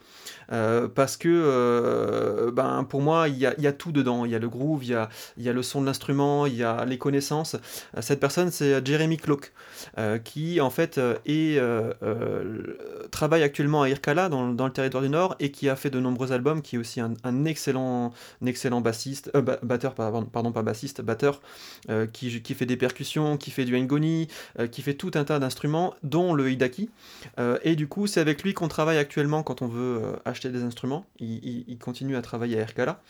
[0.50, 4.24] Euh, parce que ben, pour moi, il y a, y a, tout dedans.
[4.24, 5.08] Il y a le groove, il y a,
[5.38, 7.56] y a le son de l'instrument, il y a les connaissances.
[8.00, 9.52] cette personne, c'est Jeremy Cloak,
[10.24, 11.60] qui en fait est,
[13.10, 16.00] travaille actuellement à Irkala, dans, dans, le territoire du Nord, et qui a fait de
[16.00, 19.30] nombreux albums, qui est aussi un, excellent, un excellent bassiste,
[19.62, 21.40] batteur, pardon, pas bassiste, batteur,
[21.90, 24.28] euh, qui, qui, fait des percussions, qui fait du ngoni,
[24.58, 26.90] euh, qui fait tout un tas d'instruments, dont le hidaki.
[27.38, 30.62] Euh, et du coup, c'est avec lui qu'on travaille actuellement quand on veut acheter des
[30.62, 31.06] instruments.
[31.18, 33.00] Il, il, continue à travailler à Erkala.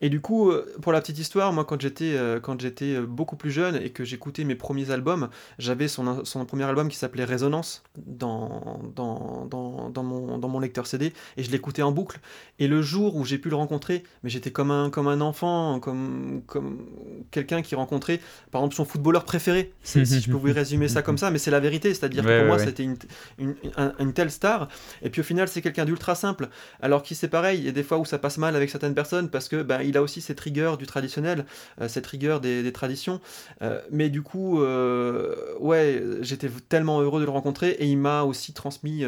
[0.00, 3.06] Et du coup, euh, pour la petite histoire, moi quand j'étais euh, quand j'étais euh,
[3.06, 5.28] beaucoup plus jeune et que j'écoutais mes premiers albums,
[5.58, 10.60] j'avais son, son premier album qui s'appelait Résonance dans, dans, dans, dans, mon, dans mon
[10.60, 12.20] lecteur CD et je l'écoutais en boucle.
[12.58, 15.80] Et le jour où j'ai pu le rencontrer, mais j'étais comme un, comme un enfant,
[15.80, 16.86] comme, comme
[17.30, 18.20] quelqu'un qui rencontrait
[18.50, 21.60] par exemple son footballeur préféré, si je pouvais résumer ça comme ça, mais c'est la
[21.60, 22.96] vérité, c'est-à-dire que pour moi c'était une,
[23.38, 23.54] une,
[23.98, 24.68] une, telle star.
[25.02, 26.48] Et puis au final c'est quelqu'un d'ultra simple,
[26.80, 28.94] alors qui c'est pareil, il y a des fois où ça passe mal avec certaines
[28.94, 31.46] personnes parce que ben, il a aussi cette rigueur du traditionnel,
[31.80, 33.20] euh, cette rigueur des, traditions.
[33.62, 38.22] Euh, mais du coup, euh, ouais, j'étais tellement heureux de le rencontrer et il m'a
[38.22, 39.04] aussi transmis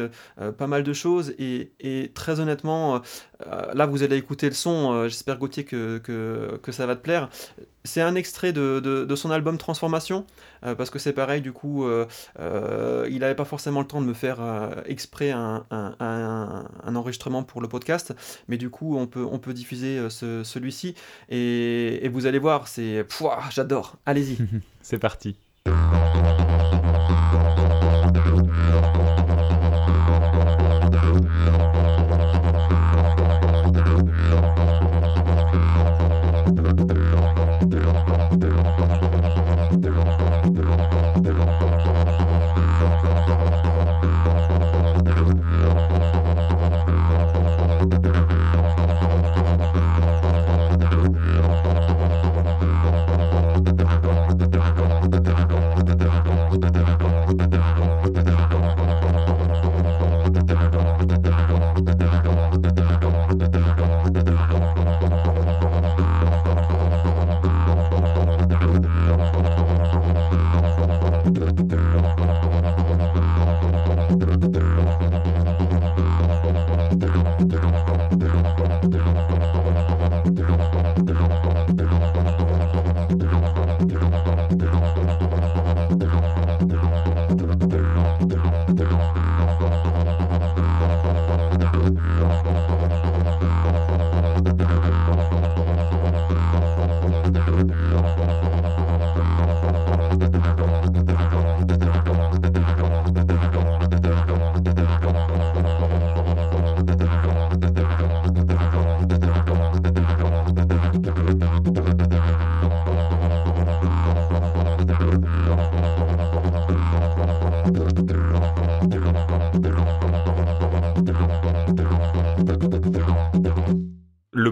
[0.57, 1.33] pas mal de choses.
[1.39, 3.01] Et, très honnêtement,
[3.73, 5.07] là, vous allez écouter le son.
[5.07, 7.29] J'espère, Gauthier, que, que, ça va te plaire.
[7.85, 10.25] C'est un extrait de, de, son album Transformation,
[10.65, 12.05] euh, parce que c'est pareil, du coup, euh,
[12.39, 14.39] euh, il n'avait pas forcément le temps de me faire
[14.85, 18.13] exprès un, un, enregistrement pour le podcast,
[18.47, 20.95] mais du coup, on peut, on peut diffuser ce, celui-ci,
[21.29, 23.05] et, et, vous allez voir, c'est...
[23.49, 24.37] J'adore, allez-y.
[24.81, 25.37] c'est parti.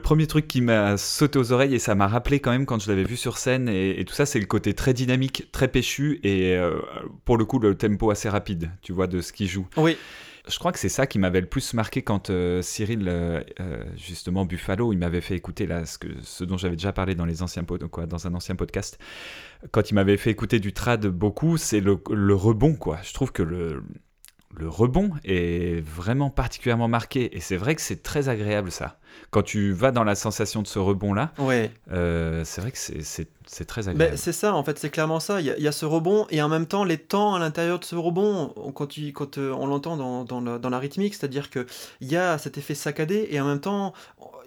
[0.08, 2.88] Premier truc qui m'a sauté aux oreilles et ça m'a rappelé quand même quand je
[2.90, 6.56] l'avais vu sur scène et, tout ça, c'est le côté très dynamique, très péchu et
[6.56, 6.80] euh,
[7.26, 9.68] pour le coup le tempo assez rapide, tu vois, de ce qu'il joue.
[9.76, 9.98] Oui.
[10.48, 13.44] Je crois que c'est ça qui m'avait le plus marqué quand euh, Cyril, euh,
[13.98, 17.26] justement Buffalo, il m'avait fait écouter là, ce, que, ce dont j'avais déjà parlé dans,
[17.26, 18.98] les anciens quoi, dans un ancien podcast.
[19.72, 22.76] Quand il m'avait fait écouter du trad beaucoup, c'est le, le, rebond.
[22.76, 22.98] quoi.
[23.04, 23.84] Je trouve que le,
[24.58, 27.36] le rebond est vraiment particulièrement marqué.
[27.36, 28.98] Et c'est vrai que c'est très agréable ça.
[29.30, 31.72] Quand tu vas dans la sensation de ce rebond-là, ouais.
[31.92, 34.18] Euh, c'est vrai que c'est très agréable.
[34.18, 35.42] c'est ça, en fait, c'est clairement ça.
[35.42, 37.96] Il y, a, ce rebond et en même temps, les temps à l'intérieur de ce
[37.96, 41.66] rebond, quand, quand euh, on l'entend dans, dans, dans, la rythmique, c'est-à-dire qu'il
[42.02, 43.94] y a cet effet saccadé et en même temps,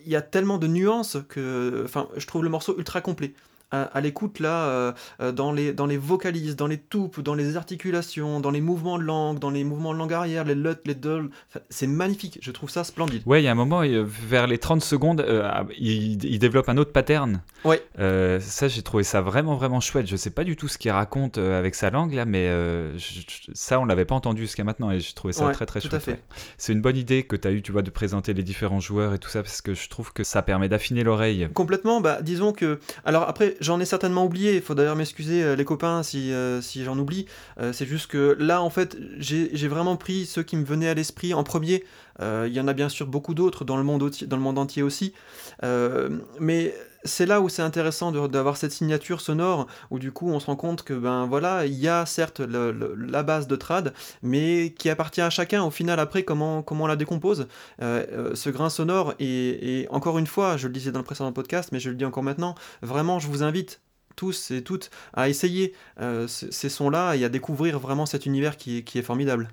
[0.04, 3.34] il y a tellement de nuances que enfin, je trouve le morceau ultra complet
[3.70, 7.56] à, l'écoute là, euh, euh, dans, les, dans les vocalises, dans les toupes, dans les
[7.56, 10.94] articulations, dans les mouvements de langue, dans les mouvements de langue arrière, les lut, les
[10.94, 11.30] dol,
[11.68, 13.22] c'est magnifique, je trouve ça splendide.
[13.26, 16.78] Ouais, il y a un moment, euh, vers les 30 secondes, ah, il, développe un
[16.78, 17.42] autre pattern.
[17.64, 17.82] Ouais.
[18.40, 20.06] ça, j'ai trouvé ça vraiment, vraiment chouette.
[20.06, 22.50] Je sais pas du tout ce qu'il raconte avec sa langue là, mais
[23.52, 26.24] ça, on l'avait pas entendu jusqu'à maintenant et j'ai trouvé ça très, très chouette.
[26.56, 29.14] C'est une bonne idée que tu as eu, tu vois, de présenter les différents joueurs
[29.14, 31.48] et tout ça, parce que je trouve que ça permet d'affiner l'oreille.
[31.54, 32.80] Complètement, bah disons que.
[33.04, 36.62] Alors après, J'en ai certainement oublié, il faut d'ailleurs m'excuser euh, les copains si, euh,
[36.62, 37.26] si j'en oublie.
[37.60, 40.94] Euh, c'est juste que là, en fait, j'ai vraiment pris ceux qui me venaient à
[40.94, 41.84] l'esprit en premier.
[42.20, 45.14] Il y en a bien sûr beaucoup d'autres dans, le monde entier aussi.
[46.40, 50.46] mais c'est là où c'est intéressant d'avoir cette signature sonore où du coup on se
[50.46, 54.90] rend compte que ben voilà il y a certes la base de trad mais qui
[54.90, 57.46] appartient à chacun au final après comment on la décompose
[57.82, 61.32] euh, euh, ce grain sonore et, encore une fois je le disais dans le précédent
[61.32, 63.80] podcast mais je le dis encore maintenant vraiment je vous invite
[64.20, 68.76] tous et toutes à essayer euh, ces sons-là et à découvrir vraiment cet univers qui
[68.76, 69.48] est, qui est formidable.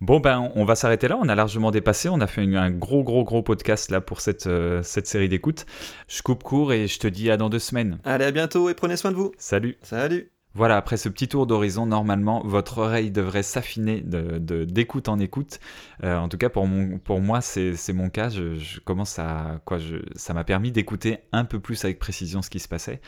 [0.00, 1.18] Bon, ben, on va s'arrêter là.
[1.20, 2.08] On a largement dépassé.
[2.08, 5.66] On a fait un gros, gros, gros podcast là pour cette, euh, cette série d'écoutes.
[6.06, 7.98] Je coupe court et je te dis à dans deux semaines.
[8.04, 9.32] Allez, à bientôt et prenez soin de vous.
[9.36, 9.78] Salut.
[9.82, 10.30] Salut.
[10.56, 15.58] Voilà, après ce petit tour d'horizon, normalement, votre oreille devrait s'affiner d'écoute de, en écoute.
[16.04, 18.28] Euh, en tout cas, pour, mon, pour moi, c'est mon cas.
[18.28, 19.60] Je, je, commence à.
[19.64, 23.00] Quoi, je, ça m'a permis d'écouter un peu plus avec précision ce qui se passait.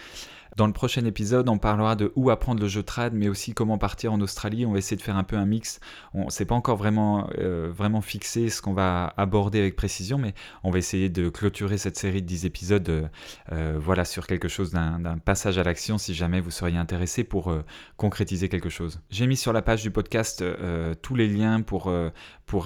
[0.57, 3.77] Dans le prochain épisode, on parlera de où apprendre le jeu trad, mais aussi comment
[3.77, 4.65] partir en Australie.
[4.65, 5.81] On va essayer de faire un peu un mix.
[6.15, 10.33] On sait pas encore vraiment, euh, vraiment fixé ce qu'on va aborder avec précision, mais
[10.65, 13.07] on va essayer de clôturer cette série de 10 épisodes euh,
[13.53, 17.55] euh, voilà, sur quelque chose d'un passage à l'action si jamais vous seriez intéressé pour
[17.99, 19.03] concrétiser quelque chose.
[19.11, 20.43] J'ai mis sur la page du podcast
[21.03, 21.93] tous les liens pour,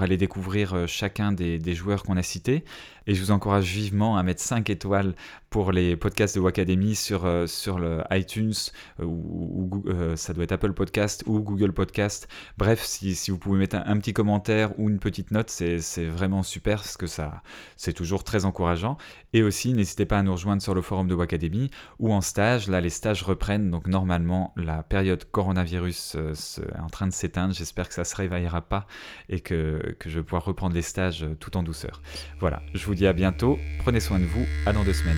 [0.00, 2.64] aller découvrir chacun des joueurs qu'on a cités.
[3.06, 5.14] Et je vous encourage vivement à mettre 5 étoiles
[5.50, 8.54] pour les podcasts de Wacademy sur, euh, sur le iTunes,
[9.00, 12.28] euh, ou, euh, ça doit être Apple Podcast ou Google Podcast.
[12.56, 16.44] Bref, si, si vous pouvez mettre un, petit commentaire ou une petite note, c'est vraiment
[16.44, 17.42] super parce que ça
[17.76, 18.96] c'est toujours très encourageant.
[19.32, 22.68] Et aussi, n'hésitez pas à nous rejoindre sur le forum de Wacademy ou en stage.
[22.68, 27.54] Là, les stages reprennent, donc normalement, la période coronavirus est en train de s'éteindre.
[27.54, 28.86] J'espère que ça ne se réveillera pas
[29.28, 32.02] et que, que je vais pouvoir reprendre les stages tout en douceur.
[32.38, 33.56] Voilà, je vous dis à bientôt.
[33.78, 34.44] Prenez soin de vous.
[34.66, 35.16] À dans deux semaines.